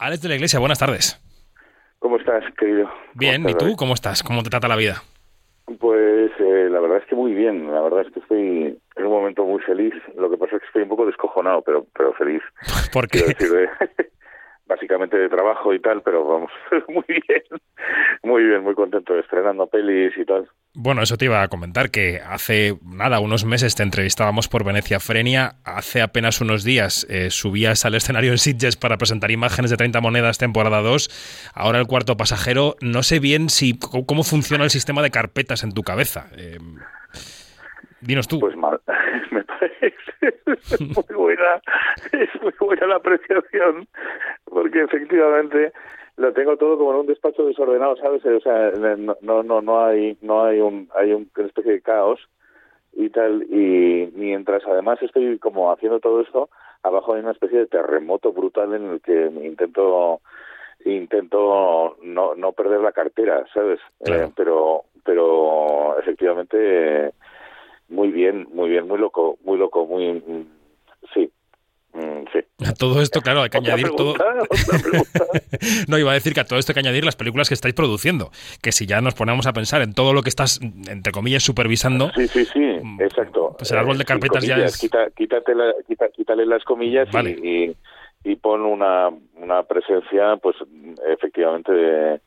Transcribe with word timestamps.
Alex 0.00 0.22
de 0.22 0.28
la 0.28 0.36
Iglesia, 0.36 0.60
buenas 0.60 0.78
tardes. 0.78 1.20
¿Cómo 1.98 2.18
estás, 2.18 2.44
querido? 2.56 2.88
Bien, 3.14 3.48
¿y 3.48 3.54
tú 3.54 3.74
cómo 3.76 3.94
estás? 3.94 4.22
¿Cómo 4.22 4.44
te 4.44 4.50
trata 4.50 4.68
la 4.68 4.76
vida? 4.76 5.02
Pues 5.80 6.30
eh, 6.38 6.68
la 6.70 6.78
verdad 6.78 6.98
es 6.98 7.04
que 7.06 7.16
muy 7.16 7.34
bien, 7.34 7.72
la 7.72 7.80
verdad 7.80 8.02
es 8.06 8.12
que 8.12 8.20
estoy 8.20 8.78
en 8.96 9.04
un 9.04 9.10
momento 9.10 9.44
muy 9.44 9.60
feliz, 9.60 9.92
lo 10.16 10.30
que 10.30 10.36
pasa 10.36 10.54
es 10.54 10.62
que 10.62 10.66
estoy 10.68 10.82
un 10.82 10.88
poco 10.88 11.04
descojonado, 11.04 11.62
pero 11.62 11.84
pero 11.96 12.12
feliz. 12.14 12.42
¿Por 12.92 13.08
qué? 13.08 13.34
Básicamente 14.68 15.16
de 15.16 15.28
trabajo 15.28 15.72
y 15.74 15.80
tal, 15.80 16.02
pero 16.02 16.24
vamos, 16.24 16.52
muy 16.88 17.04
bien, 17.08 17.42
muy 18.22 18.44
bien, 18.44 18.62
muy 18.62 18.74
contento 18.74 19.18
estrenando 19.18 19.66
pelis 19.66 20.16
y 20.16 20.24
tal. 20.24 20.46
Bueno, 20.74 21.02
eso 21.02 21.16
te 21.16 21.24
iba 21.24 21.42
a 21.42 21.48
comentar, 21.48 21.90
que 21.90 22.20
hace 22.24 22.78
nada, 22.84 23.18
unos 23.18 23.44
meses 23.44 23.74
te 23.74 23.82
entrevistábamos 23.82 24.48
por 24.48 24.64
Venecia 24.64 25.00
Frenia, 25.00 25.56
hace 25.64 26.02
apenas 26.02 26.40
unos 26.40 26.62
días 26.62 27.06
eh, 27.10 27.30
subías 27.30 27.84
al 27.84 27.94
escenario 27.94 28.30
en 28.30 28.38
Sitges 28.38 28.76
para 28.76 28.98
presentar 28.98 29.30
imágenes 29.30 29.70
de 29.70 29.76
30 29.78 30.00
monedas 30.00 30.38
temporada 30.38 30.82
2, 30.82 31.50
ahora 31.54 31.80
el 31.80 31.86
cuarto 31.86 32.16
pasajero, 32.16 32.76
no 32.80 33.02
sé 33.02 33.18
bien 33.18 33.48
si 33.48 33.78
cómo 33.78 34.22
funciona 34.22 34.64
el 34.64 34.70
sistema 34.70 35.02
de 35.02 35.10
carpetas 35.10 35.64
en 35.64 35.72
tu 35.72 35.82
cabeza. 35.82 36.28
Eh, 36.36 36.58
dinos 38.02 38.28
tú. 38.28 38.38
Pues 38.38 38.56
mal, 38.56 38.78
me 39.38 39.44
parece 39.44 39.94
muy 40.84 41.16
buena, 41.16 41.62
es 42.12 42.42
muy 42.42 42.52
buena 42.60 42.86
la 42.86 42.96
apreciación, 42.96 43.86
porque 44.44 44.82
efectivamente 44.82 45.72
lo 46.16 46.32
tengo 46.32 46.56
todo 46.56 46.76
como 46.76 46.92
en 46.92 47.00
un 47.00 47.06
despacho 47.06 47.44
desordenado, 47.46 47.96
¿sabes? 47.96 48.24
O 48.24 48.40
sea, 48.40 48.72
no 49.20 49.42
no 49.42 49.60
no 49.62 49.84
hay 49.84 50.18
no 50.20 50.44
hay 50.44 50.60
un 50.60 50.88
hay 50.94 51.12
un, 51.12 51.30
una 51.36 51.46
especie 51.46 51.72
de 51.72 51.80
caos 51.80 52.20
y 52.92 53.10
tal 53.10 53.44
y 53.44 54.10
mientras 54.14 54.66
además 54.66 55.00
estoy 55.02 55.38
como 55.38 55.70
haciendo 55.70 56.00
todo 56.00 56.20
esto, 56.20 56.48
abajo 56.82 57.14
hay 57.14 57.20
una 57.20 57.32
especie 57.32 57.60
de 57.60 57.66
terremoto 57.66 58.32
brutal 58.32 58.74
en 58.74 58.86
el 58.90 59.00
que 59.00 59.26
intento 59.44 60.20
intento 60.84 61.96
no 62.02 62.34
no 62.34 62.52
perder 62.52 62.80
la 62.80 62.92
cartera, 62.92 63.44
¿sabes? 63.54 63.78
Eh, 64.06 64.28
pero 64.36 64.84
pero 65.04 65.98
efectivamente 66.00 67.12
muy 67.88 68.08
bien, 68.08 68.48
muy 68.52 68.68
bien, 68.68 68.86
muy 68.86 68.98
loco, 68.98 69.38
muy 69.44 69.58
loco, 69.58 69.86
muy 69.86 70.22
sí. 71.14 71.30
Mm, 71.94 72.24
sí. 72.32 72.40
A 72.66 72.74
todo 72.74 73.00
esto, 73.00 73.20
claro, 73.22 73.42
hay 73.42 73.48
que 73.48 73.58
añadir 73.58 73.90
todo. 73.90 74.14
no, 75.88 75.98
iba 75.98 76.10
a 76.10 76.14
decir 76.14 76.34
que 76.34 76.40
a 76.40 76.44
todo 76.44 76.58
esto 76.58 76.72
hay 76.72 76.74
que 76.74 76.80
añadir 76.80 77.04
las 77.04 77.16
películas 77.16 77.48
que 77.48 77.54
estáis 77.54 77.74
produciendo. 77.74 78.30
Que 78.62 78.72
si 78.72 78.86
ya 78.86 79.00
nos 79.00 79.14
ponemos 79.14 79.46
a 79.46 79.52
pensar 79.52 79.80
en 79.82 79.94
todo 79.94 80.12
lo 80.12 80.22
que 80.22 80.28
estás, 80.28 80.60
entre 80.60 81.12
comillas, 81.12 81.42
supervisando. 81.42 82.10
Sí, 82.14 82.28
sí, 82.28 82.44
sí, 82.44 82.60
mm, 82.60 83.00
exacto. 83.00 83.54
Pues 83.58 83.70
el 83.72 83.78
árbol 83.78 83.96
de 83.96 84.04
carpetas 84.04 84.44
ya 84.44 84.56
es. 84.56 84.76
Quita, 84.76 85.10
quítate 85.16 85.54
la, 85.54 85.72
quítale 86.14 86.44
las 86.46 86.62
comillas 86.64 87.08
y, 87.42 87.74
y, 88.22 88.36
pon 88.36 88.62
una, 88.62 89.08
una 89.36 89.62
presencia, 89.62 90.36
pues 90.36 90.56
efectivamente, 91.08 91.72
de, 91.72 92.20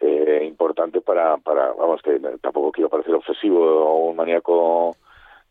eh, 0.00 0.44
importante 0.44 1.00
para, 1.00 1.36
para, 1.38 1.72
vamos, 1.72 2.00
que 2.02 2.20
tampoco 2.40 2.72
quiero 2.72 2.88
parecer 2.88 3.14
obsesivo 3.14 3.60
o 3.60 4.10
un 4.10 4.16
maníaco 4.16 4.96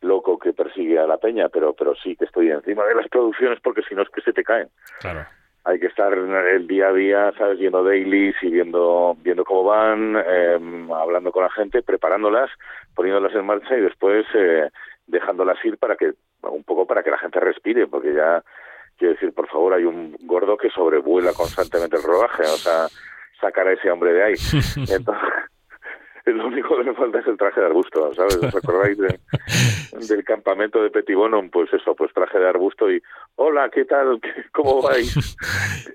loco 0.02 0.38
que 0.38 0.54
persigue 0.54 1.00
a 1.00 1.08
la 1.08 1.18
peña, 1.18 1.50
pero 1.50 1.74
pero 1.74 1.96
sí 1.96 2.16
que 2.16 2.26
estoy 2.26 2.52
encima 2.52 2.86
de 2.86 2.96
las 2.96 3.08
producciones 3.08 3.60
porque 3.62 3.82
si 3.84 3.96
no 3.96 4.04
es 4.04 4.10
que 4.10 4.22
se 4.22 4.34
te 4.34 4.44
caen. 4.44 4.70
Claro. 5.00 5.26
Hay 5.64 5.80
que 5.80 5.88
estar 5.88 6.14
el 6.14 6.66
día 6.66 6.88
a 6.88 6.94
día, 6.94 7.34
sabes, 7.38 7.60
viendo 7.60 7.84
dailies 7.84 8.36
y 8.42 8.50
viendo 8.50 9.18
viendo 9.20 9.44
cómo 9.44 9.66
van, 9.66 10.16
eh, 10.16 10.60
hablando 10.96 11.32
con 11.32 11.44
la 11.44 11.50
gente, 11.50 11.82
preparándolas, 11.82 12.50
poniéndolas 12.96 13.36
en 13.36 13.46
marcha 13.46 13.76
y 13.76 13.82
después 13.82 14.26
eh, 14.34 14.70
dejándolas 15.08 15.64
ir 15.66 15.78
para 15.78 15.96
que 15.96 16.14
un 16.44 16.64
poco 16.64 16.86
para 16.86 17.04
que 17.04 17.12
la 17.12 17.18
gente 17.18 17.40
respire, 17.40 17.88
porque 17.88 18.14
ya 18.14 18.44
quiero 18.98 19.14
decir, 19.14 19.34
por 19.34 19.48
favor, 19.48 19.74
hay 19.74 19.84
un 19.84 20.16
gordo 20.22 20.58
que 20.58 20.70
sobrevuela 20.70 21.34
constantemente 21.34 21.98
el 21.98 22.04
rodaje, 22.04 22.44
o 22.44 22.58
sea, 22.58 22.88
sacar 23.40 23.68
a 23.68 23.74
ese 23.74 23.90
hombre 23.90 24.14
de 24.14 24.24
ahí. 24.24 24.34
Entonces, 24.90 25.30
lo 26.36 26.48
único 26.48 26.78
que 26.78 26.84
me 26.84 26.94
falta 26.94 27.20
es 27.20 27.28
el 27.28 27.38
traje 27.38 27.60
de 27.60 27.68
arbusto, 27.68 28.14
¿sabes? 28.14 28.38
¿Os 28.38 28.56
acordáis 28.56 28.98
del 30.10 30.24
campamento 30.24 30.82
de 30.82 30.90
Petibonum? 30.90 31.50
Pues 31.50 31.72
eso, 31.74 31.96
pues 31.96 32.14
traje 32.14 32.38
de 32.40 32.50
arbusto 32.50 32.92
y 32.92 33.02
hola, 33.36 33.70
¿qué 33.74 33.86
tal? 33.86 34.20
¿Cómo 34.52 34.82
vais? 34.82 35.16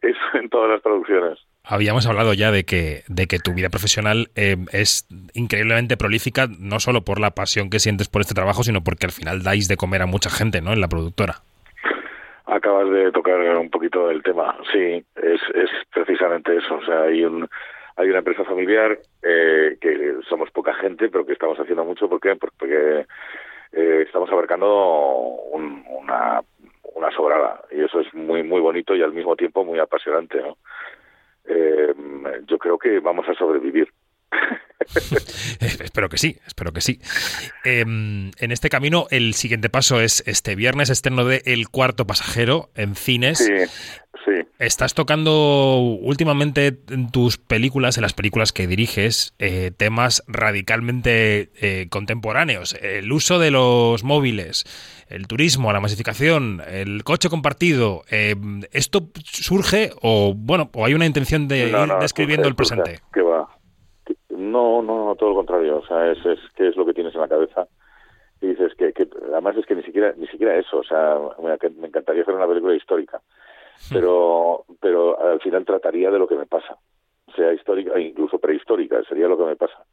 Eso 0.03 0.21
en 0.35 0.49
todas 0.49 0.71
las 0.71 0.81
producciones. 0.81 1.39
Habíamos 1.65 2.07
hablado 2.07 2.35
ya 2.35 2.51
de 2.51 2.65
que, 2.65 3.05
de 3.07 3.27
que 3.27 3.39
tu 3.39 3.53
vida 3.55 3.69
profesional 3.69 4.31
eh, 4.35 4.57
es 4.73 5.07
increíblemente 5.35 5.97
prolífica, 5.97 6.49
no 6.59 6.81
solo 6.81 7.03
por 7.03 7.21
la 7.21 7.33
pasión 7.33 7.71
que 7.71 7.79
sientes 7.79 8.09
por 8.09 8.23
este 8.23 8.35
trabajo, 8.35 8.65
sino 8.65 8.83
porque 8.83 9.07
al 9.07 9.13
final 9.13 9.43
dais 9.43 9.69
de 9.69 9.77
comer 9.77 10.03
a 10.03 10.07
mucha 10.07 10.31
gente, 10.31 10.61
¿no? 10.61 10.73
En 10.73 10.81
la 10.81 10.89
productora. 10.89 11.43
Acabas 12.53 12.91
de 12.91 13.11
tocar 13.13 13.41
un 13.57 13.71
poquito 13.71 14.11
el 14.11 14.23
tema. 14.23 14.57
Sí, 14.71 15.03
es, 15.17 15.41
precisamente 15.93 16.55
eso. 16.57 16.75
O 16.75 16.85
sea, 16.85 17.03
hay 17.05 17.25
un 17.25 17.49
hay 17.97 18.09
una 18.09 18.19
empresa 18.19 18.45
familiar 18.45 18.99
eh, 19.23 19.77
que 19.81 20.17
somos 20.29 20.51
poca 20.51 20.75
gente, 20.75 21.09
pero 21.09 21.25
que 21.25 21.33
estamos 21.33 21.59
haciendo 21.59 21.85
mucho. 21.85 22.09
¿Por 22.09 22.21
qué? 22.21 22.37
Porque 22.37 23.07
eh, 23.73 24.05
estamos 24.07 24.31
abarcando 24.31 24.67
una, 25.53 26.43
una 26.95 27.11
sobrada 27.13 27.63
y 27.71 27.83
eso 27.83 28.01
es 28.01 28.13
muy 28.13 28.43
muy 28.43 28.61
bonito 28.61 28.95
y 28.95 29.03
al 29.03 29.13
mismo 29.13 29.35
tiempo 29.35 29.65
muy 29.65 29.79
apasionante. 29.79 30.43
¿no? 30.43 30.59
Eh, 31.47 31.95
yo 32.47 32.59
creo 32.59 32.79
que 32.79 33.01
vamos 33.01 33.27
a 33.29 33.35
sobrevivir. 33.35 33.89
espero 35.61 36.09
que 36.09 36.19
sí, 36.19 36.39
espero 36.47 36.73
que 36.73 36.81
sí. 36.81 37.01
Em, 37.65 38.31
en 38.39 38.53
este 38.53 38.69
camino, 38.69 39.07
el 39.11 39.35
siguiente 39.35 39.69
paso 39.69 40.01
es 40.01 40.23
este 40.27 40.55
viernes 40.55 40.91
estreno 40.91 41.25
de 41.25 41.43
El 41.45 41.69
Cuarto 41.69 42.07
Pasajero 42.07 42.71
en 42.75 42.95
cines. 42.95 43.39
Sí, 43.39 43.53
sí. 44.25 44.33
Estás 44.59 44.95
tocando 44.95 45.79
últimamente 45.79 46.79
en 46.91 47.11
tus 47.11 47.37
películas, 47.39 47.97
en 47.97 48.03
las 48.03 48.13
películas 48.13 48.53
que 48.53 48.67
diriges, 48.67 49.35
eh, 49.39 49.73
temas 49.77 50.23
radicalmente 50.29 51.51
eh, 51.61 51.89
contemporáneos. 51.91 52.75
El 52.81 53.11
uso 53.11 53.39
de 53.39 53.51
los 53.51 54.05
móviles, 54.05 54.65
el 55.09 55.27
turismo, 55.27 55.73
la 55.73 55.81
masificación, 55.81 56.63
el 56.67 57.03
coche 57.05 57.29
compartido. 57.29 58.05
Em, 58.09 58.63
¿Esto 58.73 59.11
surge 59.25 59.91
o, 60.01 60.35
bueno, 60.35 60.71
o 60.75 60.87
hay 60.87 60.95
una 60.95 61.07
intención 61.07 61.49
de 61.49 61.69
ir 61.69 61.77
describiendo 62.01 62.49
el 62.49 62.55
presente? 62.55 63.01
Va 63.17 63.32
no, 64.53 64.83
no, 64.83 65.07
no, 65.07 65.15
todo 65.17 65.31
lo 65.31 65.37
contrario. 65.37 65.79
O 65.79 65.87
sea, 65.87 66.11
es, 66.13 66.25
es 66.25 66.39
qué 66.55 66.69
es 66.69 66.77
lo 66.77 66.87
que 66.87 66.95
tienes 66.95 67.15
en 67.15 67.23
la 67.23 67.29
cabeza 67.29 67.67
y 68.43 68.49
dices 68.49 68.75
que, 68.75 68.93
que 68.93 69.09
además 69.33 69.57
es 69.57 69.65
que 69.67 69.77
ni 69.77 69.83
siquiera 69.83 70.13
ni 70.17 70.27
siquiera 70.27 70.57
eso. 70.57 70.79
O 70.79 70.85
sea, 70.85 71.19
me, 71.39 71.57
me 71.71 71.89
encantaría 71.89 72.23
hacer 72.23 72.35
una 72.35 72.47
película 72.47 72.75
histórica, 72.75 73.21
pero 73.91 74.65
pero 74.81 75.19
al 75.21 75.41
final 75.41 75.65
trataría 75.65 76.11
de 76.11 76.19
lo 76.19 76.27
que 76.27 76.35
me 76.35 76.47
pasa, 76.47 76.77
sea 77.35 77.53
histórica 77.53 77.99
incluso 77.99 78.39
prehistórica. 78.39 79.03
Sería 79.05 79.29
lo 79.29 79.39
que 79.39 79.45
me 79.45 79.57
pasa. 79.57 79.85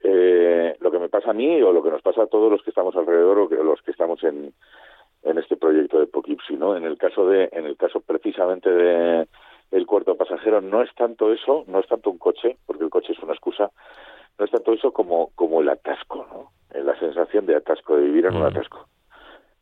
Eh, 0.00 0.76
lo 0.80 0.90
que 0.90 0.98
me 0.98 1.08
pasa 1.08 1.30
a 1.30 1.34
mí 1.34 1.60
o 1.62 1.72
lo 1.72 1.82
que 1.82 1.90
nos 1.90 2.02
pasa 2.02 2.22
a 2.22 2.26
todos 2.26 2.50
los 2.52 2.62
que 2.62 2.70
estamos 2.70 2.94
alrededor 2.94 3.38
o 3.38 3.48
que, 3.48 3.56
los 3.56 3.82
que 3.82 3.90
estamos 3.90 4.22
en, 4.22 4.52
en 5.24 5.38
este 5.38 5.56
proyecto 5.56 5.98
de 5.98 6.06
Poughkeepsie, 6.06 6.56
¿no? 6.56 6.76
En 6.76 6.84
el 6.84 6.96
caso 6.98 7.28
de 7.28 7.48
en 7.52 7.66
el 7.66 7.76
caso 7.76 8.00
precisamente 8.00 8.70
de 8.70 9.28
el 9.70 9.86
cuarto 9.86 10.16
pasajero 10.16 10.60
no 10.60 10.82
es 10.82 10.94
tanto 10.94 11.32
eso, 11.32 11.64
no 11.66 11.80
es 11.80 11.86
tanto 11.86 12.10
un 12.10 12.18
coche, 12.18 12.56
porque 12.66 12.84
el 12.84 12.90
coche 12.90 13.12
es 13.12 13.18
una 13.20 13.32
excusa, 13.32 13.70
no 14.38 14.44
es 14.44 14.50
tanto 14.50 14.72
eso 14.72 14.92
como, 14.92 15.30
como 15.34 15.60
el 15.60 15.68
atasco, 15.68 16.26
¿no? 16.30 16.52
Eh, 16.74 16.82
la 16.82 16.98
sensación 16.98 17.46
de 17.46 17.56
atasco, 17.56 17.96
de 17.96 18.02
vivir 18.02 18.26
en 18.26 18.36
un 18.36 18.42
mm. 18.42 18.46
atasco, 18.46 18.88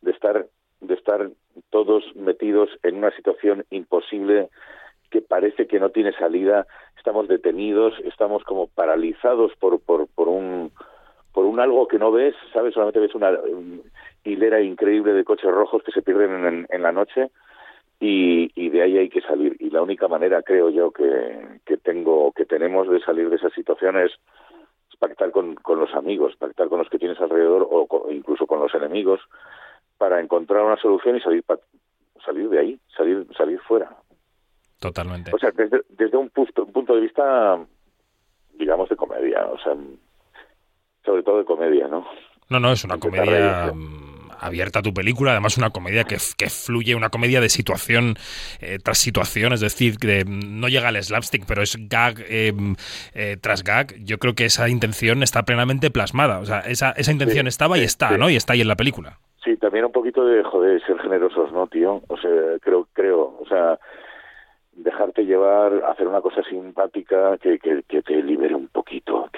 de 0.01 0.11
estar, 0.11 0.45
de 0.81 0.93
estar 0.93 1.29
todos 1.69 2.03
metidos 2.15 2.69
en 2.83 2.97
una 2.97 3.11
situación 3.11 3.65
imposible 3.69 4.49
que 5.09 5.21
parece 5.21 5.67
que 5.67 5.79
no 5.79 5.89
tiene 5.89 6.11
salida, 6.13 6.67
estamos 6.97 7.27
detenidos, 7.27 7.93
estamos 8.03 8.43
como 8.43 8.67
paralizados 8.67 9.53
por, 9.59 9.79
por, 9.79 10.07
por 10.07 10.27
un 10.27 10.71
por 11.33 11.45
un 11.45 11.59
algo 11.59 11.87
que 11.87 11.99
no 11.99 12.11
ves, 12.11 12.33
¿sabes? 12.51 12.73
Solamente 12.73 12.99
ves 12.99 13.13
una 13.13 13.31
hilera 14.23 14.59
increíble 14.59 15.13
de 15.13 15.23
coches 15.23 15.51
rojos 15.51 15.83
que 15.83 15.91
se 15.91 16.01
pierden 16.01 16.45
en, 16.45 16.67
en 16.67 16.81
la 16.81 16.91
noche 16.91 17.29
y, 17.99 18.51
y, 18.55 18.69
de 18.69 18.81
ahí 18.83 18.97
hay 18.97 19.09
que 19.09 19.21
salir. 19.21 19.55
Y 19.59 19.69
la 19.69 19.81
única 19.81 20.07
manera, 20.07 20.43
creo 20.43 20.69
yo, 20.69 20.91
que, 20.91 21.59
que 21.65 21.77
tengo, 21.77 22.31
que 22.31 22.45
tenemos 22.45 22.87
de 22.89 22.99
salir 22.99 23.29
de 23.29 23.37
esa 23.37 23.49
situación 23.49 23.97
es, 23.97 24.11
pactar 24.99 25.31
con, 25.31 25.55
con, 25.55 25.79
los 25.79 25.93
amigos, 25.93 26.35
pactar 26.37 26.69
con 26.69 26.79
los 26.79 26.89
que 26.89 26.97
tienes 26.97 27.19
alrededor 27.19 27.67
o, 27.69 28.11
incluso 28.11 28.47
con 28.47 28.59
los 28.59 28.73
enemigos 28.73 29.19
para 29.97 30.19
encontrar 30.19 30.63
una 30.63 30.77
solución 30.77 31.17
y 31.17 31.21
salir 31.21 31.43
salir 32.25 32.49
de 32.49 32.59
ahí, 32.59 32.79
salir 32.95 33.27
salir 33.35 33.59
fuera. 33.61 33.95
Totalmente. 34.79 35.31
O 35.33 35.39
sea, 35.39 35.51
desde, 35.51 35.81
desde 35.89 36.17
un, 36.17 36.29
punto, 36.29 36.65
un 36.65 36.71
punto 36.71 36.95
de 36.95 37.01
vista, 37.01 37.59
digamos, 38.53 38.89
de 38.89 38.95
comedia, 38.95 39.45
o 39.47 39.57
sea, 39.59 39.75
sobre 41.03 41.23
todo 41.23 41.39
de 41.39 41.45
comedia, 41.45 41.87
¿no? 41.87 42.05
No, 42.49 42.59
no, 42.59 42.71
es 42.71 42.83
una 42.83 42.97
comedia 42.97 43.71
abierta 44.39 44.81
tu 44.81 44.93
película, 44.93 45.31
además 45.31 45.57
una 45.57 45.69
comedia 45.69 46.03
que, 46.03 46.17
que 46.37 46.49
fluye, 46.49 46.95
una 46.95 47.09
comedia 47.09 47.41
de 47.41 47.49
situación 47.49 48.15
eh, 48.61 48.79
tras 48.83 48.97
situación, 48.97 49.53
es 49.53 49.61
decir, 49.61 49.97
que 49.97 50.25
no 50.25 50.67
llega 50.67 50.89
al 50.89 51.01
slapstick, 51.01 51.45
pero 51.47 51.61
es 51.61 51.77
gag 51.89 52.23
em, 52.27 52.75
eh, 53.13 53.37
tras 53.41 53.63
gag. 53.63 53.95
Yo 54.03 54.17
creo 54.17 54.35
que 54.35 54.45
esa 54.45 54.69
intención 54.69 55.23
está 55.23 55.43
plenamente 55.43 55.91
plasmada, 55.91 56.39
o 56.39 56.45
sea, 56.45 56.59
esa, 56.61 56.91
esa 56.91 57.11
intención 57.11 57.47
estaba 57.47 57.77
y 57.77 57.81
está, 57.83 58.17
¿no? 58.17 58.29
Y 58.29 58.35
está 58.35 58.53
ahí 58.53 58.61
en 58.61 58.67
la 58.67 58.75
película. 58.75 59.19
Sí, 59.43 59.55
también 59.57 59.85
un 59.85 59.91
poquito 59.91 60.25
de, 60.25 60.43
joder, 60.43 60.85
ser 60.85 60.99
generosos, 60.99 61.51
¿no, 61.53 61.67
tío? 61.67 62.01
O 62.07 62.17
sea, 62.17 62.31
creo, 62.61 62.87
creo, 62.93 63.37
o 63.39 63.45
sea, 63.47 63.79
dejarte 64.73 65.25
llevar, 65.25 65.83
hacer 65.89 66.07
una 66.07 66.21
cosa 66.21 66.43
simpática 66.43 67.37
que, 67.37 67.57
que, 67.59 67.83
que 67.87 68.01
te 68.01 68.21
libere 68.21 68.55
un 68.55 68.67
poquito. 68.67 69.17
La 69.23 69.29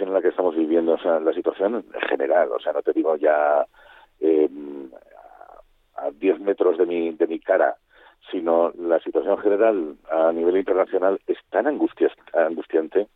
en 0.00 0.12
la 0.12 0.20
que 0.20 0.28
estamos 0.28 0.54
viviendo, 0.54 0.94
o 0.94 0.98
sea, 0.98 1.20
la 1.20 1.32
situación 1.32 1.84
en 1.92 2.00
general, 2.08 2.50
o 2.52 2.60
sea, 2.60 2.72
no 2.72 2.82
te 2.82 2.92
digo 2.92 3.16
ya 3.16 3.66
eh, 4.20 4.48
a 5.96 6.10
10 6.10 6.40
metros 6.40 6.78
de 6.78 6.86
mi, 6.86 7.12
de 7.12 7.26
mi 7.26 7.38
cara, 7.38 7.76
sino 8.30 8.72
la 8.78 9.00
situación 9.00 9.38
general 9.38 9.96
a 10.10 10.32
nivel 10.32 10.56
internacional 10.56 11.20
es 11.26 11.38
tan 11.50 11.66
angustiante 11.66 13.08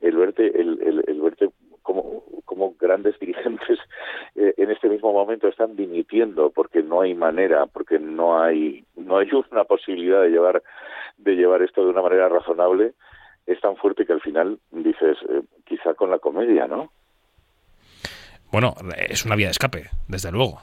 el 0.00 0.16
verte, 0.16 0.46
el, 0.60 0.80
el, 0.82 1.04
el 1.06 1.20
verte 1.20 1.50
como, 1.82 2.22
como 2.44 2.74
grandes 2.78 3.18
dirigentes 3.18 3.78
eh, 4.34 4.54
en 4.56 4.70
este 4.70 4.88
mismo 4.88 5.12
momento 5.12 5.48
están 5.48 5.76
dimitiendo 5.76 6.50
porque 6.50 6.82
no 6.82 7.00
hay 7.00 7.14
manera, 7.14 7.66
porque 7.66 7.98
no 7.98 8.40
hay 8.40 8.84
no 8.96 9.18
hay 9.18 9.30
una 9.50 9.64
posibilidad 9.64 10.22
de 10.22 10.30
llevar 10.30 10.62
de 11.16 11.34
llevar 11.34 11.62
esto 11.62 11.84
de 11.84 11.90
una 11.90 12.02
manera 12.02 12.28
razonable, 12.28 12.92
es 13.48 13.60
tan 13.60 13.76
fuerte 13.76 14.06
que 14.06 14.12
al 14.12 14.20
final 14.20 14.58
dices 14.70 15.18
eh, 15.28 15.42
quizá 15.64 15.94
con 15.94 16.10
la 16.10 16.18
comedia, 16.18 16.66
¿no? 16.66 16.90
Bueno, 18.52 18.74
es 18.96 19.24
una 19.24 19.36
vía 19.36 19.48
de 19.48 19.52
escape, 19.52 19.90
desde 20.06 20.32
luego, 20.32 20.60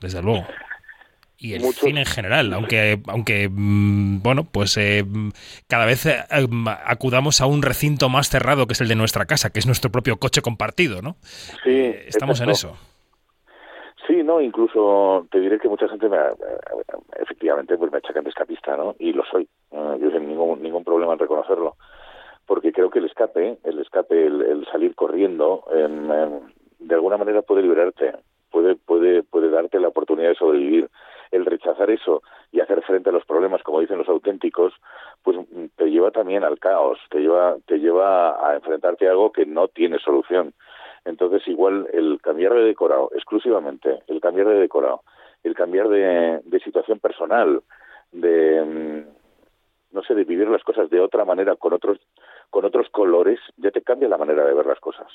desde 0.00 0.22
luego 0.22 0.44
y 1.42 1.54
el 1.54 1.62
cine 1.74 2.00
en 2.00 2.06
general, 2.06 2.52
aunque, 2.52 3.00
aunque 3.08 3.48
mm, 3.50 4.22
bueno, 4.22 4.44
pues 4.44 4.76
eh, 4.76 5.04
cada 5.68 5.86
vez 5.86 6.06
eh, 6.06 6.20
acudamos 6.86 7.40
a 7.40 7.46
un 7.46 7.62
recinto 7.62 8.08
más 8.08 8.28
cerrado 8.28 8.66
que 8.68 8.74
es 8.74 8.80
el 8.80 8.86
de 8.86 8.94
nuestra 8.94 9.24
casa, 9.24 9.50
que 9.50 9.58
es 9.58 9.66
nuestro 9.66 9.90
propio 9.90 10.18
coche 10.18 10.40
compartido, 10.40 11.02
¿no? 11.02 11.16
Sí, 11.64 11.70
eh, 11.70 12.04
estamos 12.06 12.40
en 12.40 12.50
eso. 12.50 12.76
Sí, 14.06 14.22
no, 14.22 14.40
incluso 14.40 15.26
te 15.32 15.40
diré 15.40 15.58
que 15.58 15.68
mucha 15.68 15.88
gente 15.88 16.08
me, 16.08 16.18
efectivamente 17.20 17.76
pues 17.76 17.90
me 17.90 17.98
achacan 17.98 18.22
de 18.22 18.30
escapista, 18.30 18.76
¿no? 18.76 18.94
Y 19.00 19.12
lo 19.12 19.24
soy. 19.24 19.48
yo 19.72 20.12
tengo 20.12 20.20
ningún 20.20 20.62
ningún 20.62 20.84
problema 20.84 21.14
en 21.14 21.18
reconocerlo, 21.18 21.76
porque 22.52 22.70
creo 22.70 22.90
que 22.90 22.98
el 22.98 23.06
escape, 23.06 23.56
el 23.64 23.78
escape, 23.78 24.26
el, 24.26 24.66
salir 24.70 24.94
corriendo, 24.94 25.64
de 25.72 26.94
alguna 26.94 27.16
manera 27.16 27.40
puede 27.40 27.62
liberarte, 27.62 28.12
puede 28.50 28.74
puede 28.76 29.22
puede 29.22 29.48
darte 29.48 29.80
la 29.80 29.88
oportunidad 29.88 30.28
de 30.28 30.34
sobrevivir 30.34 30.90
el 31.30 31.46
rechazar 31.46 31.90
eso 31.90 32.22
y 32.50 32.60
hacer 32.60 32.82
frente 32.82 33.08
a 33.08 33.12
los 33.12 33.24
problemas, 33.24 33.62
como 33.62 33.80
dicen 33.80 33.96
los 33.96 34.08
auténticos, 34.10 34.74
pues 35.22 35.38
mm, 35.38 35.68
te 35.76 35.86
lleva 35.86 36.10
también 36.10 36.44
al 36.44 36.58
caos, 36.58 36.98
te 37.08 37.20
lleva, 37.20 37.56
te 37.64 37.78
lleva 37.78 38.46
a 38.46 38.54
enfrentarte 38.54 39.08
a 39.08 39.12
algo 39.12 39.32
que 39.32 39.46
no 39.46 39.68
tiene 39.68 39.98
solución. 39.98 40.52
Entonces, 41.06 41.48
igual 41.48 41.88
el 41.94 42.20
cambiar 42.20 42.52
de 42.52 42.64
decorado, 42.64 43.08
exclusivamente, 43.14 44.02
el 44.08 44.20
cambiar 44.20 44.48
de 44.48 44.56
decorado, 44.56 45.00
el 45.42 45.54
cambiar 45.54 45.88
de, 45.88 46.60
situación 46.62 46.98
personal, 46.98 47.62
de 48.12 48.62
mm, 48.62 49.21
no 49.92 50.02
sé, 50.02 50.14
de 50.14 50.24
vivir 50.24 50.48
las 50.48 50.62
cosas 50.62 50.90
de 50.90 51.00
otra 51.00 51.24
manera, 51.24 51.56
con 51.56 51.72
otros, 51.72 51.98
con 52.50 52.64
otros 52.64 52.88
colores, 52.90 53.38
ya 53.56 53.70
te 53.70 53.82
cambia 53.82 54.08
la 54.08 54.18
manera 54.18 54.44
de 54.44 54.54
ver 54.54 54.66
las 54.66 54.80
cosas. 54.80 55.06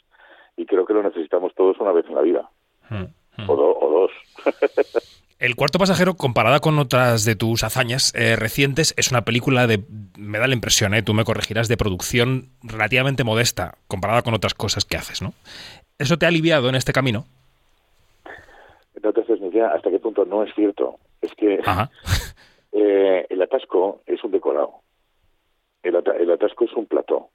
Y 0.55 0.65
creo 0.65 0.85
que 0.85 0.93
lo 0.93 1.03
necesitamos 1.03 1.53
todos 1.55 1.79
una 1.79 1.91
vez 1.91 2.05
en 2.07 2.15
la 2.15 2.21
vida. 2.21 2.49
Hmm, 2.89 3.05
hmm. 3.37 3.49
O, 3.49 3.53
o 3.53 3.91
dos. 3.91 4.11
El 5.39 5.55
cuarto 5.55 5.77
pasajero, 5.77 6.15
comparada 6.15 6.59
con 6.59 6.79
otras 6.79 7.23
de 7.23 7.35
tus 7.35 7.63
hazañas 7.63 8.11
eh, 8.15 8.35
recientes, 8.35 8.95
es 8.97 9.11
una 9.11 9.21
película 9.21 9.67
de, 9.67 9.83
me 10.17 10.39
da 10.39 10.47
la 10.47 10.55
impresión, 10.55 10.95
eh, 10.95 11.03
tú 11.03 11.13
me 11.13 11.25
corregirás, 11.25 11.67
de 11.67 11.77
producción 11.77 12.49
relativamente 12.63 13.23
modesta, 13.23 13.75
comparada 13.87 14.23
con 14.23 14.33
otras 14.33 14.55
cosas 14.55 14.83
que 14.83 14.97
haces, 14.97 15.21
¿no? 15.21 15.33
¿Eso 15.99 16.17
te 16.17 16.25
ha 16.25 16.29
aliviado 16.29 16.69
en 16.69 16.75
este 16.75 16.91
camino? 16.91 17.25
No 19.03 19.13
te 19.13 19.21
haces 19.21 19.39
ni 19.39 19.49
idea 19.49 19.67
hasta 19.67 19.91
qué 19.91 19.99
punto 19.99 20.25
no 20.25 20.41
es 20.43 20.53
cierto. 20.55 20.95
Es 21.21 21.31
que 21.35 21.59
eh, 22.71 23.25
el 23.29 23.41
atasco 23.41 24.01
es 24.05 24.23
un 24.23 24.31
decorado. 24.31 24.81
El, 25.83 25.95
atasco 25.95 26.65
es 26.65 26.73
un 26.73 26.85
plató. 26.85 27.29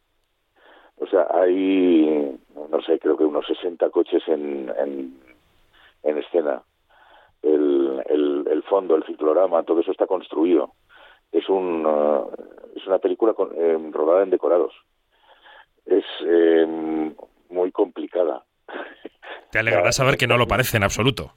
O 0.99 1.07
sea, 1.07 1.27
hay, 1.31 2.39
no 2.71 2.83
sé, 2.83 2.99
creo 2.99 3.17
que 3.17 3.25
unos 3.25 3.47
60 3.47 3.89
coches 3.91 4.23
en, 4.29 4.71
en 6.03 6.19
escena 6.19 6.63
el, 7.43 8.47
el, 8.51 8.63
fondo, 8.65 8.97
el 8.97 9.05
ciclorama, 9.05 9.63
todo 9.65 9.81
eso 9.81 9.91
está 9.91 10.07
construido. 10.07 10.73
Es, 11.31 11.49
un, 11.49 11.85
uh, 11.85 12.31
es 12.77 12.87
una 12.87 12.99
película 12.99 13.35
eh, 13.57 13.79
rodada 13.91 14.23
en 14.23 14.31
decorados. 14.31 14.73
Es 15.85 16.05
eh, 16.25 17.13
muy 17.51 17.73
complicada. 17.73 18.45
Te 19.51 19.59
alegrará 19.59 19.93
saber 19.93 20.17
que 20.17 20.27
no 20.27 20.39
lo 20.39 20.47
parece 20.47 20.77
en 20.77 20.85
absoluto. 20.85 21.33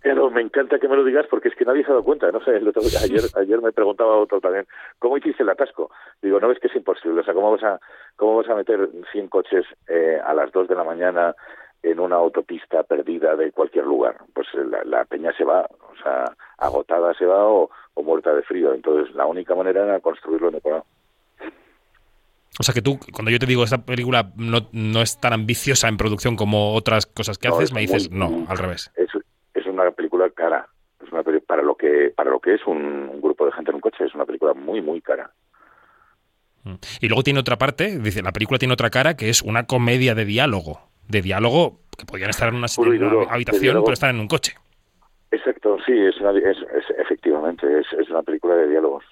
Pero 0.00 0.30
me 0.30 0.40
encanta 0.40 0.78
que 0.78 0.88
me 0.88 0.96
lo 0.96 1.04
digas 1.04 1.26
porque 1.28 1.48
es 1.48 1.54
que 1.54 1.64
nadie 1.64 1.82
se 1.82 1.90
ha 1.90 1.94
dado 1.94 2.04
cuenta. 2.04 2.30
No 2.30 2.40
sé, 2.40 2.52
ayer, 2.52 3.24
ayer 3.36 3.60
me 3.60 3.72
preguntaba 3.72 4.16
otro 4.16 4.40
también, 4.40 4.66
¿cómo 4.98 5.16
hiciste 5.16 5.42
el 5.42 5.48
atasco? 5.48 5.90
Digo, 6.22 6.38
no 6.40 6.48
ves 6.48 6.58
que 6.60 6.68
es 6.68 6.76
imposible. 6.76 7.20
O 7.20 7.24
sea, 7.24 7.34
¿cómo 7.34 7.52
vas 7.52 7.64
a, 7.64 7.80
cómo 8.16 8.36
vas 8.36 8.48
a 8.48 8.54
meter 8.54 8.88
100 9.12 9.28
coches 9.28 9.64
eh, 9.88 10.20
a 10.24 10.34
las 10.34 10.52
2 10.52 10.68
de 10.68 10.74
la 10.74 10.84
mañana 10.84 11.34
en 11.82 12.00
una 12.00 12.16
autopista 12.16 12.82
perdida 12.82 13.36
de 13.36 13.52
cualquier 13.52 13.84
lugar. 13.84 14.16
Pues 14.34 14.48
la, 14.84 15.04
peña 15.04 15.32
se 15.36 15.44
va, 15.44 15.62
o 15.62 16.02
sea, 16.02 16.24
agotada 16.58 17.14
se 17.14 17.24
va 17.24 17.46
o, 17.46 17.70
muerta 18.02 18.32
de 18.32 18.42
frío. 18.42 18.72
Entonces, 18.74 19.14
la 19.14 19.26
única 19.26 19.54
manera 19.54 19.84
era 19.84 20.00
construirlo 20.00 20.48
en 20.48 20.56
Ecuador. 20.56 20.84
O 22.60 22.62
sea 22.62 22.72
que 22.72 22.82
tú, 22.82 22.98
cuando 23.12 23.30
yo 23.30 23.38
te 23.38 23.46
digo 23.46 23.62
esta 23.62 23.78
película 23.78 24.32
no, 24.36 24.68
no 24.72 25.02
es 25.02 25.20
tan 25.20 25.32
ambiciosa 25.32 25.88
en 25.88 25.96
producción 25.96 26.34
como 26.34 26.74
otras 26.74 27.06
cosas 27.06 27.38
que 27.38 27.48
haces, 27.48 27.72
me 27.72 27.80
dices 27.80 28.10
no, 28.10 28.46
al 28.48 28.58
revés. 28.58 28.90
Es 28.96 29.66
una 29.66 29.90
película 29.92 30.28
cara. 30.30 30.68
Es 31.04 31.12
una 31.12 31.22
para 31.46 31.62
lo 31.62 31.67
que 31.78 32.12
para 32.14 32.30
lo 32.30 32.40
que 32.40 32.54
es 32.54 32.66
un, 32.66 33.20
grupo 33.20 33.46
de 33.46 33.52
gente 33.52 33.70
en 33.70 33.76
un 33.76 33.80
coche, 33.80 34.04
es 34.04 34.14
una 34.14 34.26
película 34.26 34.52
muy 34.52 34.82
muy 34.82 35.00
cara. 35.00 35.30
Mm. 36.64 36.74
Y 37.00 37.08
luego 37.08 37.22
tiene 37.22 37.40
otra 37.40 37.56
parte, 37.56 37.98
dice, 37.98 38.22
la 38.22 38.32
película 38.32 38.58
tiene 38.58 38.74
otra 38.74 38.90
cara 38.90 39.16
que 39.16 39.30
es 39.30 39.42
una 39.42 39.66
comedia 39.66 40.14
de 40.14 40.24
diálogo 40.24 40.88
de 41.08 41.22
diálogo 41.22 41.80
que 41.96 42.04
podrían 42.04 42.30
estar 42.30 42.48
en 42.48 42.56
una, 42.56 42.66
habitación, 43.30 43.82
pero 43.82 43.92
estar 43.92 44.10
en 44.10 44.20
un 44.20 44.28
coche. 44.28 44.52
Exacto, 45.30 45.78
sí, 45.84 45.92
es, 45.92 46.14
efectivamente, 46.98 47.66
es, 47.80 48.10
una 48.10 48.22
película 48.22 48.54
de 48.54 48.68
diálogos. 48.68 49.04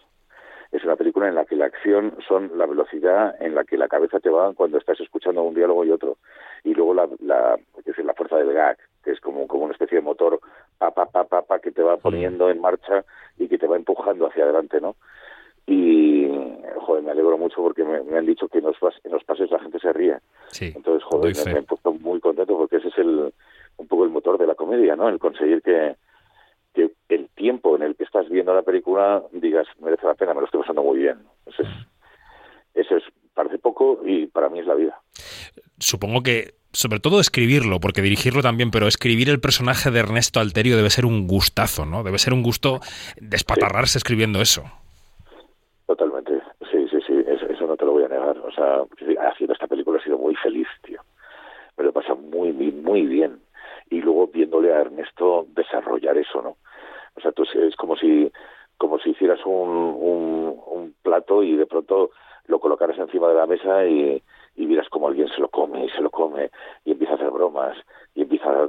Es 0.73 0.85
una 0.85 0.97
película 0.97 1.29
en 1.29 1.35
la 1.35 1.45
que 1.45 1.57
la 1.57 1.67
acción 1.67 2.15
son 2.27 2.51
la 2.57 2.67
velocidad 2.67 3.35
en 3.41 3.55
la 3.55 3.65
que 3.65 3.77
la 3.77 3.89
cabeza 3.89 4.21
te 4.21 4.31
va 4.31 4.53
cuando 4.53 4.79
estás 4.79 5.01
escuchando 5.01 5.43
un 5.43 5.55
diálogo 5.55 5.85
y 5.85 5.91
otro. 5.91 6.19
Y 6.65 6.75
luego 6.75 6.95
la, 6.95 7.09
la, 7.21 7.57
la 7.97 8.15
fuerza 8.15 8.37
del 8.37 8.53
gag, 8.53 8.77
que 9.03 9.13
es 9.13 9.21
como, 9.21 9.47
como 9.47 9.65
una 9.65 9.73
especie 9.73 9.97
de 9.97 10.03
motor 10.03 10.39
pa, 10.79 10.91
pa, 10.91 11.07
pa, 11.07 11.25
pa, 11.25 11.43
va 11.87 11.97
mm. 11.97 12.01
poniendo 12.01 12.51
en 12.51 12.61
marcha 12.61 13.05
y 13.39 13.49
que 13.49 13.59
te 13.59 13.67
va 13.67 13.77
empujando 13.77 14.27
hacia 14.27 14.45
adelante, 14.45 14.81
¿no? 14.81 14.97
y 15.67 16.29
joder, 16.77 17.03
me 17.03 17.11
alegro 17.11 17.37
mucho 17.37 17.57
porque 17.57 17.83
me, 17.83 18.17
han 18.17 18.27
dicho 18.27 18.49
que 18.49 18.59
en 18.59 18.65
los, 18.65 18.77
en 19.03 19.11
los 19.11 19.25
pases 19.25 19.51
la 19.51 19.59
gente 19.59 19.81
se 19.81 19.93
ríe. 19.93 20.19
Entonces, 20.61 21.03
joder, 21.05 21.35
me, 21.45 21.59
he 21.59 21.63
puesto 21.63 21.93
muy 21.93 22.21
contento 22.21 22.57
porque 22.57 22.77
ese 22.77 22.89
es 22.89 22.99
el 22.99 23.33
un 23.79 23.89
poco 23.89 24.05
el 24.05 24.11
motor 24.11 24.39
de 24.39 24.47
la 24.47 24.55
comedia, 24.55 24.97
¿no? 24.97 25.09
El 25.09 25.19
conseguir 25.19 25.61
que, 25.61 25.97
que 26.73 26.93
el 27.11 27.29
tiempo 27.31 27.77
en 27.77 27.83
el 27.83 27.95
que 27.95 28.05
estás 28.05 28.29
viendo 28.29 28.55
la 28.55 28.63
película 28.63 29.23
digas, 29.33 29.67
merece 29.81 30.07
la 30.07 30.15
pena, 30.15 30.33
me 30.33 30.41
lo 30.41 30.47
estoy 30.47 30.61
pasando 30.61 30.83
muy 30.83 30.99
bien. 30.99 31.19
Eso 31.45 31.63
es, 31.63 31.69
eso 32.75 32.97
es 32.97 33.05
parece 33.35 33.59
poco 33.59 34.01
y 34.05 34.29
para 34.29 34.49
mí 34.49 34.61
es 34.61 34.67
la 34.67 34.75
vida. 34.75 34.99
Supongo 35.87 36.25
que 36.25 36.55
sobre 36.73 36.99
todo 36.99 37.21
escribirlo, 37.21 37.79
porque 37.79 38.03
dirigirlo 38.03 38.43
también, 38.43 38.73
pero 38.73 38.89
escribir 38.89 39.31
el 39.31 39.39
personaje 39.39 39.93
de 39.93 40.01
Ernesto 40.01 40.41
Alterio 40.41 40.77
debe 40.77 40.91
ser 40.91 41.07
un 41.07 41.29
gustazo, 41.29 41.87
¿no? 41.87 42.03
Debe 42.03 42.19
ser 42.19 42.33
un 42.33 42.43
gusto 42.43 42.81
despatarrarse 43.21 43.99
escribiendo 43.99 44.41
eso. 44.41 44.65
Totalmente, 45.87 46.43
sí, 46.73 46.89
sí, 46.91 46.99
sí, 47.07 47.15
eso, 47.29 47.67
no 47.69 47.77
te 47.77 47.85
lo 47.85 47.93
voy 47.93 48.03
a 48.03 48.09
negar. 48.09 48.37
O 48.39 48.51
sea, 48.51 48.83
haciendo 49.31 49.53
esta 49.53 49.69
película 49.69 50.01
he 50.01 50.03
sido 50.03 50.19
muy 50.19 50.35
feliz, 50.35 50.67
tío. 50.83 51.01
Me 51.79 51.85
lo 51.85 51.93
pasa 51.93 52.17
muy, 52.17 52.53
muy, 52.53 52.73
muy 52.73 53.03
bien. 53.03 53.39
Y 53.89 54.01
luego 54.01 54.27
viéndole 54.27 54.75
a 54.75 54.81
Ernesto 54.81 55.47
desarrollar 55.55 56.19
eso, 56.19 56.43
¿no? 56.43 56.57
O 57.15 57.21
sea, 57.21 57.31
tú, 57.31 57.45
es 57.45 57.77
como 57.77 57.97
si 57.97 58.33
como 58.77 58.99
si 58.99 59.11
hicieras 59.11 59.39
un, 59.47 59.69
un, 59.71 60.61
un 60.67 60.95
plato 61.01 61.45
y 61.45 61.57
de 61.57 61.67
pronto 61.67 62.11
lo 62.47 62.59
colocaras 62.59 62.99
encima 62.99 63.29
de 63.29 63.35
la 63.35 63.47
mesa 63.47 63.87
y, 63.87 64.21
y 64.57 64.67
vieras 64.67 64.89
como 64.89 65.09
alguien 65.09 65.29
se 65.29 65.41
lo 65.41 65.49
come 65.49 65.85
y 65.85 65.91
se 65.91 66.01
lo 66.01 66.11
come 66.11 66.51
y 66.85 66.93
empieza 66.93 67.13
a 67.13 67.17
hacer 67.17 67.31
bromas 67.31 67.77
y 68.15 68.23
empieza 68.23 68.69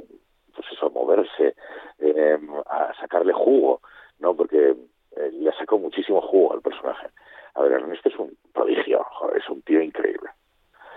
pues 0.54 0.66
eso 0.72 0.86
a 0.86 0.90
moverse 0.90 1.54
eh, 1.98 2.38
a 2.66 2.92
sacarle 3.00 3.32
jugo 3.32 3.80
no 4.18 4.34
porque 4.34 4.74
eh, 5.16 5.30
le 5.32 5.52
sacó 5.52 5.78
muchísimo 5.78 6.20
jugo 6.20 6.52
al 6.52 6.60
personaje. 6.60 7.08
A 7.54 7.62
ver, 7.62 7.72
Ernesto 7.72 8.08
es 8.08 8.18
un 8.18 8.36
prodigio, 8.52 9.04
es 9.36 9.48
un 9.48 9.62
tío 9.62 9.80
increíble. 9.80 10.30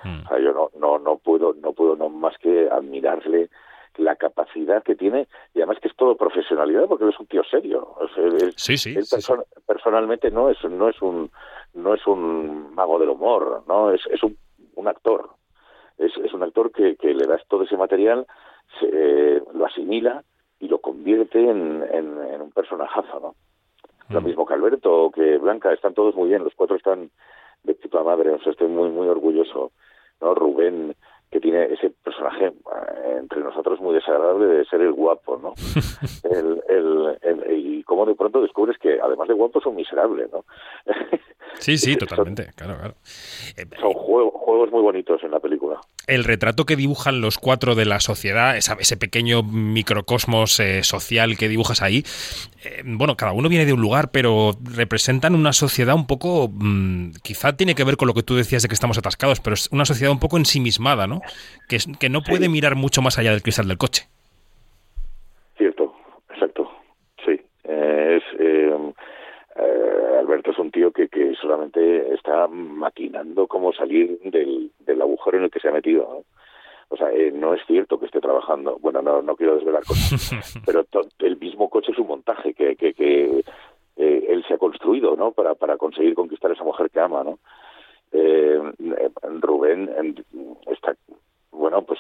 Hmm. 0.04 0.26
O 0.26 0.28
sea, 0.28 0.40
yo 0.40 0.54
no, 0.54 0.70
no, 0.78 1.00
no 1.00 1.18
puedo, 1.18 1.54
no 1.54 1.74
puedo 1.74 1.96
no 1.96 2.10
más 2.10 2.38
que 2.38 2.70
admirarle 2.70 3.50
la 3.98 4.16
capacidad 4.16 4.84
que 4.84 4.96
tiene 4.96 5.28
y 5.54 5.60
además 5.60 5.80
que 5.82 5.90
es 5.90 5.96
todo 5.96 6.16
profesionalidad 6.16 6.88
porque 6.88 7.04
él 7.04 7.10
es 7.12 7.20
un 7.20 7.28
tío 7.28 7.44
serio. 7.44 7.96
sí, 8.56 8.78
sí, 8.78 8.96
personalmente 9.68 10.32
no 10.32 10.50
es, 10.50 10.64
no 10.64 10.90
es 10.90 11.02
un, 11.02 11.30
no 11.74 11.94
es 11.94 12.08
un 12.08 12.74
mago 12.74 13.00
del 13.00 13.10
humor, 13.10 13.64
no 13.68 13.92
es, 13.92 14.02
es 14.10 14.24
un, 14.24 14.38
un 14.76 14.88
actor. 14.88 15.30
Es, 15.98 16.12
es 16.18 16.34
un 16.34 16.44
actor 16.44 16.72
que, 16.72 16.96
que 16.96 17.14
le 17.14 17.28
das 17.28 17.42
todo 17.48 17.64
ese 17.64 17.78
material, 17.78 18.26
se, 18.80 19.42
lo 19.54 19.66
asimila 19.66 20.24
y 20.60 20.68
lo 20.68 20.80
convierte 20.80 21.40
en, 21.40 21.84
en, 21.92 22.18
en 22.24 22.42
un 22.42 22.52
personajazo, 22.52 23.20
¿no? 23.20 23.36
Lo 24.10 24.20
mismo 24.20 24.46
que 24.46 24.54
Alberto, 24.54 25.10
que 25.14 25.38
Blanca, 25.38 25.72
están 25.72 25.94
todos 25.94 26.16
muy 26.16 26.28
bien, 26.28 26.44
los 26.44 26.54
cuatro 26.54 26.76
están 26.76 27.12
de 27.64 27.74
puta 27.76 28.04
madre, 28.04 28.32
o 28.32 28.40
sea, 28.40 28.52
estoy 28.52 28.68
muy, 28.68 28.90
muy 28.90 29.08
orgulloso. 29.08 29.72
¿no? 30.22 30.36
Rubén, 30.36 30.96
que 31.30 31.40
tiene 31.40 31.64
ese 31.74 31.90
personaje 32.04 32.48
eh, 32.48 33.18
entre 33.20 33.42
nosotros 33.42 33.80
muy 33.80 33.96
desagradable 33.96 34.48
de 34.48 34.66
ser 34.66 34.82
el 34.82 34.92
guapo, 34.92 35.38
¿no? 35.38 35.54
el, 36.30 36.62
el, 36.68 37.52
y 37.52 37.84
como 37.84 38.06
de 38.06 38.16
pronto 38.16 38.42
descubres 38.42 38.78
que 38.78 39.00
además 39.02 39.28
de 39.28 39.34
guapo 39.34 39.62
son 39.62 39.76
miserables, 39.76 40.32
¿no? 40.32 40.44
sí, 41.60 41.78
sí, 41.78 41.96
totalmente, 41.96 42.50
claro, 42.56 42.78
claro. 42.78 42.96
Son 43.80 43.94
juegos, 43.94 44.34
juegos 44.36 44.72
muy 44.72 44.82
bonitos 44.82 45.24
en 45.24 45.32
la 45.32 45.40
película 45.40 45.80
el 46.08 46.24
retrato 46.24 46.66
que 46.66 46.76
dibujan 46.76 47.22
los 47.22 47.38
cuatro 47.38 47.76
de 47.76 47.86
la 47.86 48.00
sociedad, 48.00 48.58
ese 48.58 48.98
pequeño 48.98 49.44
microcosmos 49.44 50.60
eh, 50.60 50.84
social 50.84 51.38
que 51.38 51.48
dibujas 51.48 51.82
ahí, 51.82 52.04
eh, 52.66 52.82
bueno, 52.84 53.16
cada 53.16 53.34
uno 53.34 53.50
viene 53.50 53.66
de 53.66 53.74
un 53.74 53.82
lugar, 53.82 54.12
pero 54.12 54.52
representan 54.76 55.36
una 55.36 55.54
sociedad 55.54 55.96
un 55.96 56.08
poco, 56.08 56.50
mm, 56.52 57.12
quizá 57.24 57.56
tiene 57.56 57.76
que 57.76 57.84
ver 57.84 57.98
con 57.98 58.08
lo 58.08 58.14
que 58.14 58.24
tú 58.24 58.36
decías 58.36 58.64
de 58.64 58.68
que 58.68 58.74
estamos 58.74 58.98
atascados, 58.98 59.40
pero 59.40 59.54
es 59.54 59.70
una 59.72 59.86
sociedad 59.86 60.12
un 60.12 60.20
poco 60.20 60.38
ensimismada, 60.38 61.08
¿no? 61.08 61.22
Que, 61.70 61.78
que 62.00 62.10
no 62.10 62.22
puede 62.22 62.50
mirar 62.50 62.76
mucho 62.76 63.02
más 63.02 63.18
allá 63.18 63.32
del 63.32 63.42
cristal 63.42 63.68
del 63.68 63.78
coche. 63.78 64.08
Cierto, 65.58 65.94
exacto, 66.30 66.72
sí. 67.26 67.40
Eh, 67.64 68.20
es 68.20 68.42
eh, 69.62 70.18
Alberto 70.20 70.52
es 70.52 70.58
un 70.58 70.72
tío 70.72 70.92
que, 70.92 71.08
que 71.08 71.36
solamente 71.36 72.14
está 72.14 72.48
maquinando 72.48 73.48
cómo 73.48 73.72
salir 73.74 74.20
del, 74.24 74.72
del 74.80 75.02
agujero 75.02 75.38
en 75.38 75.44
el 75.44 75.52
que 75.52 75.60
se 75.60 75.68
ha 75.68 75.72
metido. 75.72 76.24
O 76.90 76.98
sea, 76.98 77.12
eh, 77.12 77.32
no 77.32 77.54
es 77.54 77.62
cierto 77.68 78.00
que 78.00 78.08
esté 78.08 78.20
trabajando. 78.20 78.78
Bueno, 78.82 79.02
no, 79.02 79.22
no 79.22 79.36
quiero 79.36 79.56
desvelar 79.56 79.84
cosas, 79.84 80.60
pero 80.66 80.86
el 81.20 81.38
mismo 81.38 81.70
coche 81.70 81.92
es 81.92 82.00
un 82.00 82.08
montaje 82.08 82.54
que, 82.54 82.76
que, 82.76 82.94
que 82.94 83.44
eh, 83.98 84.26
él 84.30 84.44
se 84.48 84.56
ha 84.56 84.58
construido, 84.58 85.16
¿no? 85.16 85.32
Para, 85.32 85.54
para 85.54 85.78
conseguir 85.78 86.16
conquistar 86.16 86.52
a 86.52 86.54
esa 86.56 86.64
mujer 86.64 86.90
que 86.90 87.00
ama, 87.00 87.24
¿no? 87.24 87.40
Rubén 89.40 89.90
está, 90.68 90.94
bueno, 91.52 91.82
pues 91.84 92.00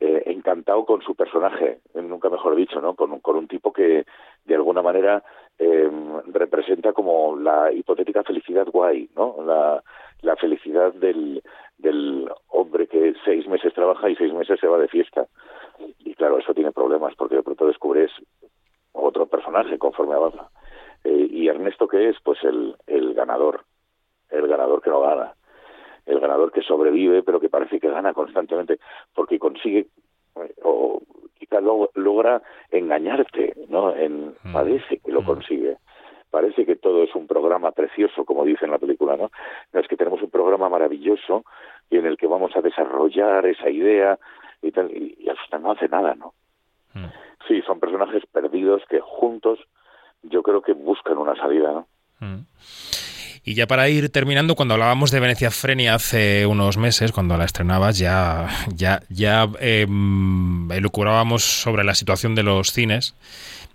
encantado 0.00 0.84
con 0.84 1.00
su 1.02 1.14
personaje, 1.14 1.78
nunca 1.94 2.28
mejor 2.28 2.56
dicho, 2.56 2.80
¿no? 2.80 2.94
Con, 2.94 3.20
con 3.20 3.36
un 3.36 3.46
tipo 3.46 3.72
que 3.72 4.04
de 4.44 4.54
alguna 4.54 4.82
manera 4.82 5.22
eh, 5.58 5.90
representa 6.32 6.94
como 6.94 7.36
la 7.36 7.70
hipotética 7.70 8.22
felicidad 8.22 8.66
guay, 8.66 9.10
¿no? 9.14 9.36
La, 9.44 9.82
la 10.22 10.36
felicidad 10.36 10.94
del, 10.94 11.42
del 11.76 12.30
hombre 12.48 12.86
que 12.86 13.14
seis 13.26 13.46
meses 13.46 13.74
trabaja 14.00 14.10
y 14.10 14.16
seis 14.16 14.32
meses 14.32 14.58
se 14.60 14.66
va 14.66 14.78
de 14.78 14.88
fiesta. 14.88 15.26
Y 15.98 16.14
claro, 16.14 16.38
eso 16.38 16.54
tiene 16.54 16.72
problemas 16.72 17.14
porque 17.16 17.36
de 17.36 17.42
pronto 17.42 17.66
descubres 17.66 18.10
otro 18.92 19.26
personaje 19.26 19.78
conforme 19.78 20.14
avanza. 20.14 20.50
Eh, 21.04 21.28
¿Y 21.30 21.48
Ernesto 21.48 21.88
qué 21.88 22.08
es? 22.08 22.16
Pues 22.22 22.42
el, 22.44 22.76
el 22.86 23.14
ganador, 23.14 23.64
el 24.30 24.46
ganador 24.46 24.82
que 24.82 24.90
no 24.90 25.00
gana, 25.00 25.34
el 26.06 26.20
ganador 26.20 26.52
que 26.52 26.62
sobrevive 26.62 27.22
pero 27.22 27.40
que 27.40 27.48
parece 27.48 27.80
que 27.80 27.90
gana 27.90 28.12
constantemente 28.12 28.78
porque 29.14 29.38
consigue 29.38 29.86
eh, 30.36 30.54
o 30.62 31.02
logra 31.94 32.42
engañarte, 32.70 33.54
¿no? 33.68 33.94
En, 33.94 34.34
mm. 34.42 34.52
Parece 34.52 34.98
que 34.98 35.12
lo 35.12 35.22
mm. 35.22 35.26
consigue. 35.26 35.76
Parece 36.30 36.64
que 36.64 36.76
todo 36.76 37.02
es 37.02 37.12
un 37.16 37.26
programa 37.26 37.72
precioso, 37.72 38.24
como 38.24 38.44
dice 38.44 38.64
en 38.64 38.70
la 38.70 38.78
película, 38.78 39.16
¿no? 39.16 39.30
es 39.72 39.88
que 39.88 39.96
tenemos 39.96 40.22
un 40.22 40.30
programa 40.30 40.68
maravilloso 40.68 41.44
y 41.90 41.96
en 41.96 42.06
el 42.06 42.16
que 42.16 42.26
vamos 42.26 42.56
a 42.56 42.60
desarrollar 42.60 43.46
esa 43.46 43.68
idea 43.68 44.18
y 44.62 44.70
tal, 44.72 44.90
y, 44.90 45.28
al 45.28 45.36
final 45.38 45.62
no 45.62 45.72
hace 45.72 45.88
nada, 45.88 46.14
¿no? 46.14 46.34
Mm. 46.94 47.06
Sí, 47.48 47.62
son 47.66 47.80
personajes 47.80 48.24
perdidos 48.30 48.82
que 48.88 49.00
juntos 49.00 49.58
yo 50.22 50.42
creo 50.42 50.62
que 50.62 50.72
buscan 50.72 51.18
una 51.18 51.34
salida, 51.34 51.72
¿no? 51.72 51.86
Y 53.42 53.54
ya 53.54 53.66
para 53.66 53.88
ir 53.88 54.10
terminando, 54.10 54.54
cuando 54.54 54.74
hablábamos 54.74 55.10
de 55.10 55.18
Venecia 55.18 55.50
Frenia 55.50 55.94
hace 55.94 56.44
unos 56.46 56.76
meses, 56.76 57.10
cuando 57.10 57.38
la 57.38 57.46
estrenabas, 57.46 57.98
ya, 57.98 58.48
ya, 58.74 59.00
ya 59.08 59.48
em, 59.60 60.70
elucubrábamos 60.70 61.42
sobre 61.42 61.82
la 61.82 61.94
situación 61.94 62.34
de 62.34 62.42
los 62.42 62.72
cines. 62.72 63.14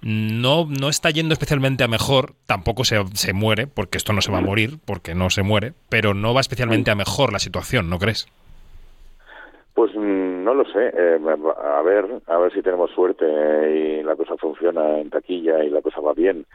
No, 0.08 0.68
no 0.68 0.90
está 0.90 1.10
yendo 1.10 1.34
especialmente 1.34 1.84
a 1.84 1.88
mejor, 1.88 2.34
tampoco 2.46 2.84
se, 2.84 3.04
se 3.16 3.34
muere, 3.34 3.66
porque 3.66 3.98
esto 3.98 4.14
no 4.14 4.22
se 4.22 4.32
va 4.32 4.38
a 4.38 4.42
morir, 4.42 4.78
porque 4.86 5.16
no 5.16 5.32
se 5.32 5.42
muere, 5.42 5.74
pero 5.90 6.14
no 6.14 6.32
va 6.36 6.42
especialmente 6.42 6.92
a 6.92 6.96
mejor 6.96 7.34
la 7.34 7.40
situación, 7.40 7.90
¿no 7.90 7.98
crees? 7.98 8.28
Pues 9.74 9.96
mm, 9.96 10.44
no 10.44 10.54
lo 10.54 10.64
sé. 10.66 10.94
Eh, 10.96 11.20
a 11.20 11.82
ver, 11.82 12.22
a 12.28 12.38
ver 12.38 12.54
si 12.54 12.62
tenemos 12.62 12.92
suerte 12.92 13.26
y 13.26 14.04
la 14.04 14.16
cosa 14.16 14.38
funciona 14.38 15.00
en 15.00 15.10
taquilla 15.10 15.64
y 15.64 15.72
la 15.72 15.82
cosa 15.82 16.02
va 16.02 16.14
bien. 16.14 16.46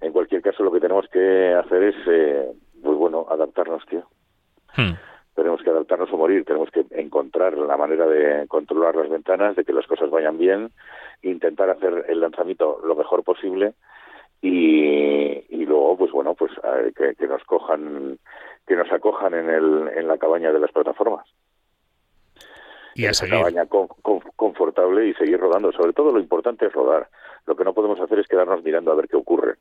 En 0.00 0.12
cualquier 0.12 0.40
caso, 0.40 0.62
lo 0.62 0.72
que 0.72 0.80
tenemos 0.80 1.06
que 1.08 1.52
hacer 1.52 1.82
es, 1.82 1.96
eh, 2.06 2.52
pues 2.82 2.96
bueno, 2.96 3.26
adaptarnos, 3.30 3.84
tío. 3.84 4.04
Hmm. 4.76 4.94
Tenemos 5.36 5.60
que 5.62 5.68
adaptarnos 5.68 6.10
o 6.10 6.16
morir, 6.16 6.46
tenemos 6.46 6.70
que 6.70 6.86
encontrar 6.92 7.58
la 7.58 7.76
manera 7.76 8.06
de 8.06 8.46
controlar 8.48 8.96
las 8.96 9.10
ventanas, 9.10 9.56
de 9.56 9.64
que 9.64 9.74
las 9.74 9.86
cosas 9.86 10.10
vayan 10.10 10.38
bien, 10.38 10.70
intentar 11.22 11.70
hacer 11.70 12.06
el 12.08 12.20
lanzamiento 12.20 12.80
lo 12.84 12.94
mejor 12.94 13.22
posible 13.22 13.74
y, 14.40 15.44
y 15.48 15.66
luego, 15.66 15.96
pues 15.96 16.12
bueno, 16.12 16.34
pues 16.34 16.52
que, 16.96 17.14
que, 17.14 17.26
nos 17.26 17.42
cojan, 17.44 18.18
que 18.66 18.76
nos 18.76 18.90
acojan 18.92 19.34
en, 19.34 19.48
el, 19.48 19.88
en 19.96 20.06
la 20.06 20.18
cabaña 20.18 20.52
de 20.52 20.60
las 20.60 20.72
plataformas 20.72 21.26
y 22.94 23.06
a 23.06 23.12
cabaña 23.12 23.66
confortable 24.36 25.08
y 25.08 25.14
seguir 25.14 25.38
rodando. 25.38 25.72
Sobre 25.72 25.92
todo 25.92 26.12
lo 26.12 26.20
importante 26.20 26.66
es 26.66 26.72
rodar. 26.72 27.08
Lo 27.46 27.56
que 27.56 27.64
no 27.64 27.74
podemos 27.74 28.00
hacer 28.00 28.20
es 28.20 28.28
quedarnos 28.28 28.62
mirando 28.62 28.92
a 28.92 28.94
ver 28.94 29.08
qué 29.08 29.16
ocurre. 29.16 29.56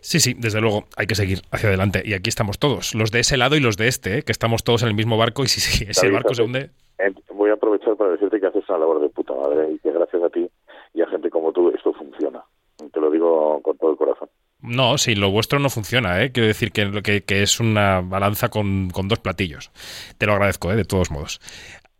Sí, 0.00 0.20
sí, 0.20 0.34
desde 0.38 0.60
luego, 0.60 0.84
hay 0.96 1.06
que 1.06 1.14
seguir 1.14 1.42
hacia 1.50 1.68
adelante. 1.68 2.02
Y 2.04 2.14
aquí 2.14 2.28
estamos 2.28 2.58
todos, 2.58 2.94
los 2.94 3.10
de 3.10 3.20
ese 3.20 3.36
lado 3.36 3.56
y 3.56 3.60
los 3.60 3.76
de 3.76 3.88
este, 3.88 4.18
¿eh? 4.18 4.22
que 4.22 4.32
estamos 4.32 4.64
todos 4.64 4.82
en 4.82 4.88
el 4.88 4.94
mismo 4.94 5.18
barco 5.18 5.44
y 5.44 5.48
si, 5.48 5.60
si 5.60 5.84
ese 5.84 6.10
barco 6.10 6.34
se 6.34 6.42
hunde... 6.42 6.70
Eh, 6.98 7.12
voy 7.32 7.50
a 7.50 7.54
aprovechar 7.54 7.96
para 7.96 8.10
decirte 8.10 8.40
que 8.40 8.46
haces 8.46 8.68
una 8.68 8.78
labor 8.78 9.00
de 9.00 9.08
puta 9.08 9.34
madre 9.34 9.72
y 9.72 9.78
que 9.78 9.92
gracias 9.92 10.22
a 10.22 10.30
ti 10.30 10.48
y 10.94 11.02
a 11.02 11.06
gente 11.06 11.30
como 11.30 11.52
tú 11.52 11.70
esto 11.70 11.92
funciona. 11.92 12.44
Te 12.92 13.00
lo 13.00 13.10
digo 13.10 13.60
con 13.62 13.76
todo 13.76 13.90
el 13.92 13.96
corazón. 13.96 14.28
No, 14.60 14.98
si 14.98 15.14
lo 15.14 15.30
vuestro 15.30 15.58
no 15.58 15.70
funciona, 15.70 16.22
¿eh? 16.22 16.32
quiero 16.32 16.48
decir 16.48 16.72
que, 16.72 17.02
que, 17.02 17.22
que 17.22 17.42
es 17.42 17.60
una 17.60 18.00
balanza 18.00 18.48
con, 18.48 18.90
con, 18.90 19.06
dos 19.06 19.20
platillos. 19.20 19.70
Te 20.18 20.26
lo 20.26 20.32
agradezco, 20.32 20.72
¿eh? 20.72 20.76
de 20.76 20.84
todos 20.84 21.10
modos. 21.10 21.40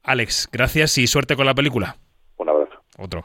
Alex, 0.03 0.49
gracias 0.51 0.99
y 0.99 1.07
suerte 1.07 1.37
con 1.37 1.47
la 1.47 1.55
película. 1.55 1.97
Un 2.37 2.49
abrazo. 2.49 2.81
Otro. 2.99 3.23